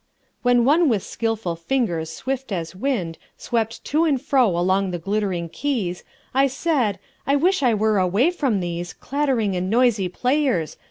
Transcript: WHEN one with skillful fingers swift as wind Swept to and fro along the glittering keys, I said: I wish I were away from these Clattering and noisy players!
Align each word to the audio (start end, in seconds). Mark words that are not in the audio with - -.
WHEN 0.41 0.65
one 0.65 0.89
with 0.89 1.03
skillful 1.03 1.55
fingers 1.55 2.09
swift 2.11 2.51
as 2.51 2.75
wind 2.75 3.19
Swept 3.37 3.83
to 3.85 4.03
and 4.03 4.19
fro 4.19 4.47
along 4.57 4.89
the 4.89 4.97
glittering 4.97 5.47
keys, 5.47 6.03
I 6.33 6.47
said: 6.47 6.97
I 7.27 7.35
wish 7.35 7.61
I 7.61 7.75
were 7.75 7.99
away 7.99 8.31
from 8.31 8.61
these 8.61 8.93
Clattering 8.93 9.55
and 9.55 9.69
noisy 9.69 10.09
players! 10.09 10.75